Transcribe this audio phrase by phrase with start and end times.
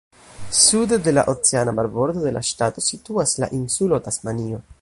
[0.59, 4.65] Sude de la oceana marbordo de la ŝtato situas la insulo Tasmanio.